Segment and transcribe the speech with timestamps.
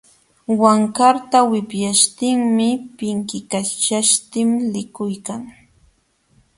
[0.61, 5.41] Wankarta wipyaśhtinmi pinkikaćhaśhtin likuykan.